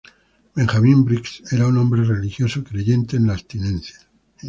Benjamin 0.55 1.03
Briggs 1.05 1.43
era 1.53 1.67
un 1.67 1.77
hombre 1.77 2.03
religioso 2.03 2.63
creyente 2.63 3.17
en 3.17 3.27
la 3.27 3.33
abstinencia. 3.33 3.99